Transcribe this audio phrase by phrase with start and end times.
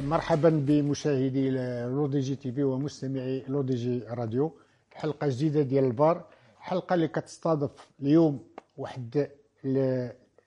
[0.00, 4.52] مرحبا بمشاهدي L'ODJ TV ومستمعي L'ODJ Radio.
[4.92, 6.24] حلقة جديدة ديال الڨار.
[6.58, 7.70] حلقة اللي كتستضيف
[8.02, 8.38] اليوم
[8.76, 9.28] واحد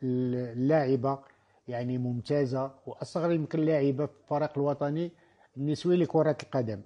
[0.04, 1.20] اللاعبه
[1.68, 5.12] يعني ممتازة وأصغر يمكن لاعبة في الفريق الوطني
[5.58, 6.82] النسوي لكرة القدم.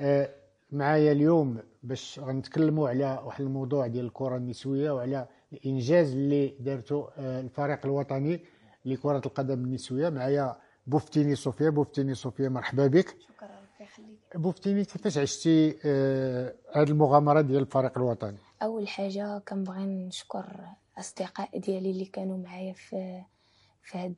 [0.00, 0.28] آه،
[0.72, 7.40] معايا اليوم باش غنتكلموا على واحد الموضوع ديال الكرة النسوية وعلى الإنجاز اللي دارته آه،
[7.40, 8.40] الفريق الوطني
[8.84, 10.08] لكرة القدم النسوية.
[10.08, 13.08] معايا بوفتيني صوفيا بوفتيني صوفيا مرحبا بك.
[13.08, 14.36] شكرا ربي يخليك.
[14.36, 21.90] بوفتيني كيفاش عشتي آه، هذه المغامرة ديال الفريق الوطني؟ أول حاجة كنبغي نشكر الاصدقاء ديالي
[21.90, 23.22] اللي كانوا معايا في
[23.82, 24.14] في هاد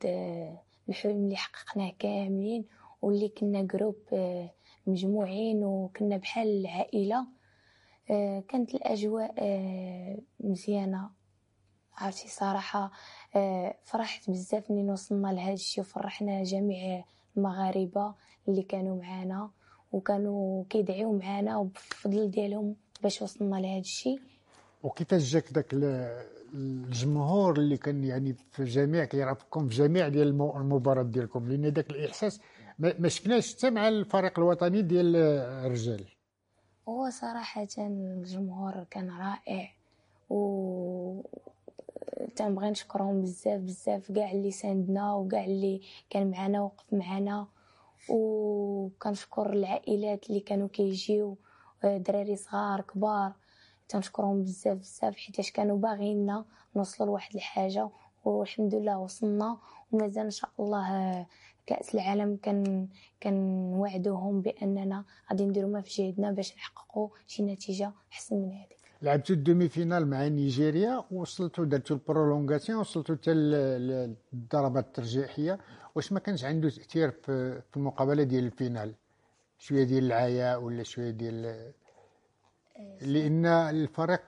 [0.89, 2.65] الحلم اللي حققناه كاملين
[3.01, 4.49] واللي كنا groupe آه،
[4.87, 7.25] مجموعين وكنا بحال العائله
[8.11, 9.33] آه، كانت الأجواء
[10.39, 11.09] مزيانة.
[11.99, 12.91] عرفتي صراحة
[13.35, 17.03] آه، فرحت بزاف منين وصلنا لهذا الشيء وفرحنا جميع
[17.37, 18.13] المغاربة
[18.47, 19.49] اللي كانوا معنا
[19.91, 24.19] وكانوا كيدعيو معنا وبفضل ديالهم باش وصلنا لهذا الشيء
[24.83, 25.73] وكيفاش جاك داك
[26.53, 32.39] الجمهور اللي كان يعني في جميع كيعرفكم في جميع ديال المباراة ديالكم؟ لأن داك الإحساس
[32.79, 35.15] ما شفناش حتى مع الفريق الوطني ديال
[35.65, 36.05] الرجال.
[36.87, 39.71] هو صراحة الجمهور كان رائع
[40.29, 41.21] و
[42.35, 47.47] تنبغي نشكرهم بزاف بزاف كاع اللي ساندنا وكاع اللي كان معنا وقف معنا.
[48.09, 51.37] وكنشكر العائلات اللي كانوا كيجيو
[51.83, 53.33] دراري صغار كبار.
[53.89, 57.89] تنشكرهم بزاف بزاف حيتاش كانوا باغينا نوصلوا لواحد الحاجة.
[58.25, 59.57] والحمد لله وصلنا.
[59.91, 61.25] ومازال إن شاء الله
[61.65, 62.87] كأس العالم كان
[63.23, 68.78] كنوعدوهم بأننا غادي نديروا ما في جهدنا باش نحققوا شي نتيجة أحسن من هذه.
[69.01, 73.31] لعبتوا ال demi-finale مع نيجيريا وصلتوا درتوا ال prolongation وصلتوا حتى
[74.33, 75.59] الضربات الترجيحية.
[75.95, 78.93] واش ما كانش عنده تأثير في المقابلة ديال ال finale؟
[79.59, 81.71] شوية ديال العياء ولا شوية ديال
[83.01, 84.21] لأن الفريق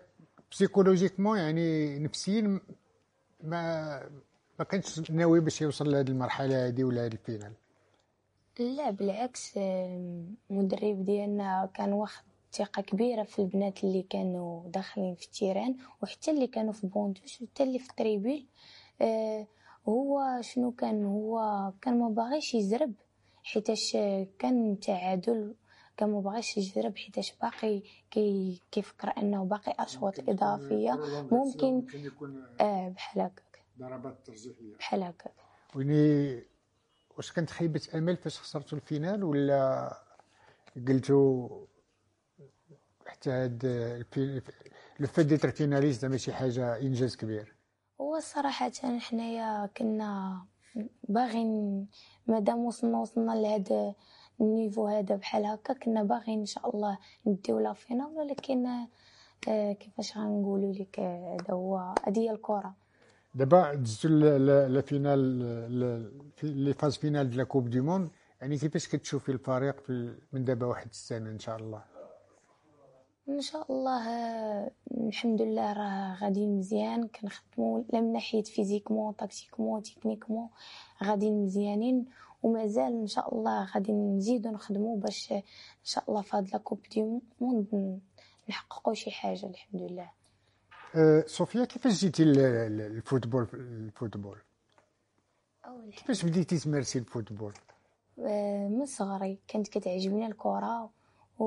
[0.51, 2.59] psychologiquement يعني نفسيا
[3.43, 3.99] ما
[4.59, 7.53] ما كانش ناوي باش يوصل لهذه المرحلة هذه ولا هذه ال finale.
[8.59, 9.57] لا بالعكس
[10.49, 12.23] المدرب ديالنا كان واخد
[12.53, 17.05] ثقة كبيرة في البنات اللي كانوا داخلين في ال terrain وحتى اللي كانوا في banc
[17.05, 18.47] de touche وحتى اللي في ال tribune.
[19.01, 19.47] آه
[19.89, 22.93] هو شنو كان؟ هو كان ما باغيش يزرب
[23.43, 23.91] حيتاش
[24.39, 25.55] كان تعادل
[25.97, 30.91] كان ما باغيش يزرب حيتاش باقي كي كيفكر أنه باقي اشواط إضافية.
[31.31, 31.85] ممكن
[32.61, 33.63] آه بحال هكاك.
[33.79, 34.75] ضربات ترجيحية.
[34.79, 35.33] بحال هكاك.
[35.75, 36.43] يعني
[37.17, 39.91] واش كانت خيبه أمل فاش خسرتوا ال finale ولا
[40.87, 41.49] قلتوا
[43.07, 43.65] حتى هاد
[44.99, 47.55] le fait d'être finaliste ماشي حاجة إنجاز كبير.
[48.01, 50.41] هو صراحة حنايا كنا
[51.09, 51.87] باغيين
[52.27, 53.93] مادام وصلنا وصلنا لهذا
[54.41, 56.97] ال niveau هذا بحال هكا كنا باغيين إن شاء الله
[57.27, 58.65] نديو la finale ولكن
[59.47, 62.75] آه كيفاش غنقولوا لك هذا هو هذه الكرة.
[63.35, 65.19] دابا دزتو la finale
[66.43, 68.09] les phases finales ديال coupe du monde
[68.41, 69.89] يعني كيفاش كتشوفي الفريق
[70.33, 71.83] من دابا واحد السنة إن شاء الله؟
[73.31, 74.05] إن شاء الله
[74.91, 77.07] الحمد لله راه غادي مزيان.
[77.07, 80.49] كنخدموا لا من ناحية physiquement tactiquement techniquement
[81.03, 82.05] غادي مزيانين.
[82.43, 85.41] ومازال إن شاء الله غادي نزيدو نخدموا باش إن
[85.83, 87.99] شاء الله في هاد la coupe du monde
[88.49, 90.11] نحققوا شي حاجة الحمد لله.
[90.95, 94.37] أه صوفيا كيفاش جيتي لل football؟ ال football.
[95.91, 97.53] كيفاش بديتي تمارسي ال football؟
[98.19, 100.89] أه من صغري كانت كتعجبني الكرة.
[101.39, 101.45] و...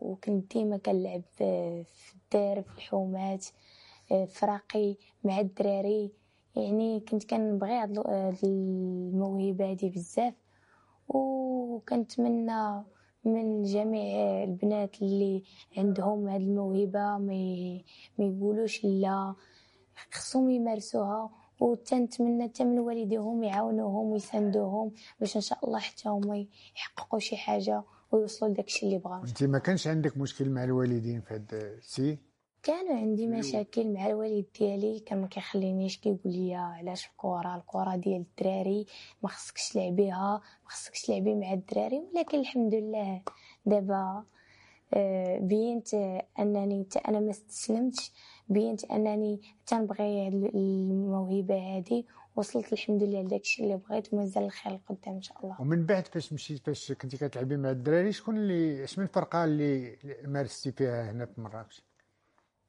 [0.00, 3.46] وكنت ديما كنلعب في الدار في الحومات
[4.12, 6.12] آه، فراقي مع الدراري.
[6.56, 7.98] يعني كنت كنبغي هاد
[8.44, 10.34] الموهبة هادي بزاف.
[11.08, 12.84] وكنتمنى
[13.24, 15.42] من جميع البنات اللي
[15.76, 17.82] عندهم هاد الموهبة ما
[18.18, 19.34] يقولوش لا
[20.12, 21.30] خصهم يمارسوها.
[21.60, 26.46] وتنتمنى حتى من والديهم يعاونوهم ويساندوهم باش إن شاء الله حتى هما
[26.76, 27.82] يحققوا شي حاجة.
[28.14, 32.18] ويوصلوا لداكشي اللي بغاو أنت ما كانش عندك مشكل مع الوالدين في هاد السي؟
[32.62, 38.20] كانوا عندي مشاكل مع الوالد ديالي كان ما كيخلينيش كيقول لي علاش الكره الكره ديال
[38.38, 38.86] الدراري
[39.22, 43.22] ما خصكش تلعبيها ما خصكش تلعبي مع الدراري ولكن الحمد لله
[43.66, 44.24] دابا
[45.38, 45.94] بينت
[46.38, 48.12] أنني أنا ما استسلمتش
[48.48, 52.04] بينت أنني تنبغي الموهبة هذه
[52.36, 55.60] وصلت الحمد لله لداكشي اللي بغيت ومازال الخير القدام إن شاء الله.
[55.60, 59.98] ومن بعد فاش مشيت فاش كنتي كتلعبي مع الدراري شكون اللي اش من الفرقة اللي
[60.24, 61.82] مارستي فيها هنا في مراكش؟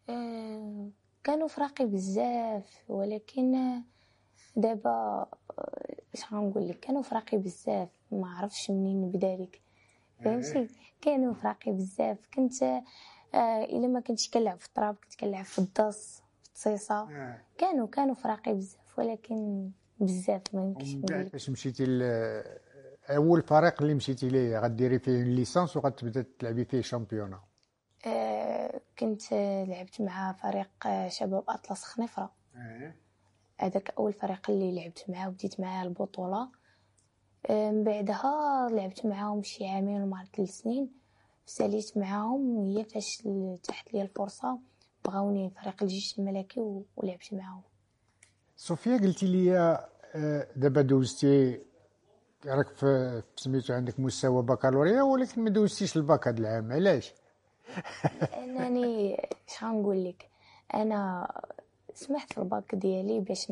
[0.10, 0.89] آه
[1.24, 3.81] كانوا فراقي بزاف ولكن
[4.56, 4.89] دابا
[5.60, 7.89] آه، اش غنقول لك؟ كانوا فراقي بزاف.
[8.12, 9.62] ما عرفتش منين نبدا لك.
[10.23, 10.67] فهمتي إيه.
[11.01, 12.17] كانوا فراقي بزاف.
[12.33, 16.95] كنت آه إلا ما كنتش كنلعب في التراب كنت كنلعب في الدص في التصيصة.
[17.01, 17.41] آه.
[17.57, 19.69] كانوا كانوا فراقي بزاف ولكن
[20.00, 21.85] بزاف ما يمكنش نقول فاش مشيتي
[23.09, 27.39] أول فريق اللي مشيتي ليه؟ غديري فيه ليسانس وغتبدا تلعبي فيه شامبيونا
[28.07, 32.31] آه كنت آه، لعبت مع فريق آه، شباب أطلس خنيفره
[33.59, 36.38] هذاك أول فريق اللي لعبت معاه وبديت معاه البطولة.
[36.41, 36.50] آه،
[37.50, 40.89] من بعدها لعبت معاهم شي عامين ولا ثلاث سنين.
[41.45, 43.24] ساليت معاهم هي فاش
[43.63, 44.59] تحت لي الفرصة
[45.06, 47.62] بغاوني فريق الجيش الملكي ولعبت معاهم.
[48.57, 49.59] صوفيا قلتي لي
[50.15, 51.59] آه، دابا دوزتي
[52.45, 57.13] راك في سميتو عندك مستوى بكالوريا ولكن ما دوزتيش الباك هذا العام علاش؟
[58.44, 59.15] أنني
[59.48, 60.30] اش غنقول لك؟
[60.74, 61.27] أنا
[61.94, 63.51] سمحت في الباك ديالي باش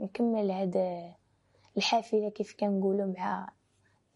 [0.00, 0.76] نكمل هاد
[1.76, 3.48] الحافلة كيف كنقولوا مع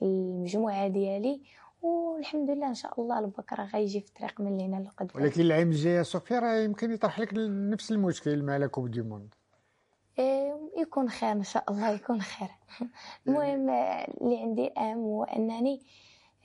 [0.02, 1.42] المجموعة ديالي
[1.82, 5.68] والحمد لله إن شاء الله الباك راه غيجي في الطريق من هنا لقدام ولكن العام
[5.70, 9.34] الجاي يا صوفيا راه يمكن يطرح لك نفس المشكل مع la coupe du monde
[10.18, 12.48] إيه، يكون خير إن شاء الله يكون خير.
[13.28, 15.82] المهم اللي عندي اهم هو أنني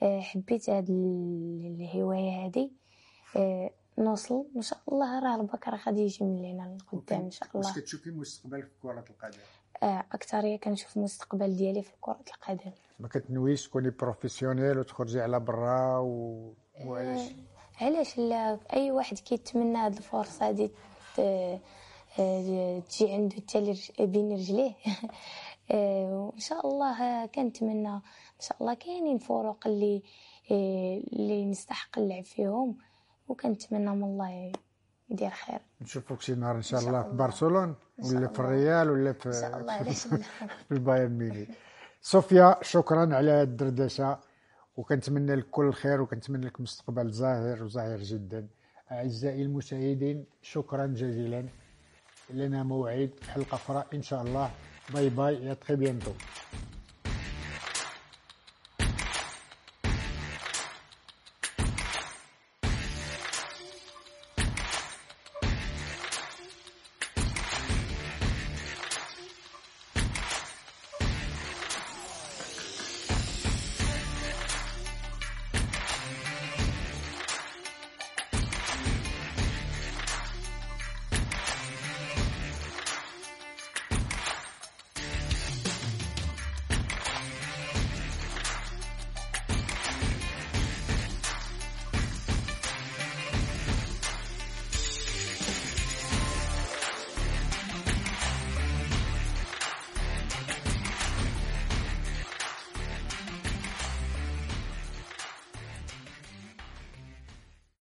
[0.02, 2.72] آه، حبيت هاد ال- الهواية هادي.
[3.36, 7.48] آه، نوصل إن شاء الله راه الباك راه غادي يجي من هنا لقدام إن شاء
[7.54, 7.74] الله.
[7.74, 9.38] كتشوفي مستقبلك في كرة القدم؟
[9.82, 12.70] اكثريه كنشوف المستقبل ديالي في كرة القدم.
[13.00, 16.52] ما كتنويش تكوني professionnelle وتخرجي على برا و...
[16.84, 17.30] وعلاش؟
[17.80, 20.70] علاش لا؟ أي واحد كيتمنى هاد الفرصة هادي
[21.18, 21.60] آه،
[22.88, 24.72] تجي عنده لرج- بين رجليه.
[25.70, 27.88] آه، وإن شاء الله آه، كنتمنى.
[27.88, 28.00] إن
[28.40, 30.02] شاء الله كاينين فروق اللي
[30.50, 32.78] آه، اللي نستحق اللعب فيهم.
[33.28, 34.52] وكنتمنى من الله
[35.10, 35.60] يدير خير.
[35.80, 37.16] نشوفوك شي نهار إن شاء إن شاء الله في.
[37.16, 38.40] برشلونة ولا في.
[38.40, 39.72] الريال ولا في إن شاء الله.
[39.72, 40.06] علاش
[40.68, 41.48] في البايرن ميونخ.
[42.02, 44.18] صوفيا شكرا على الدردشة
[44.76, 48.46] وكنتمنى لك كل الخير وكنتمنى لك مستقبل زاهر وزاهر جدا.
[48.92, 51.44] أعزائي المشاهدين شكرا جزيلا.
[52.30, 54.50] لنا موعد حلقة أخرى إن شاء الله.
[54.94, 56.12] bye bye à très bientôt.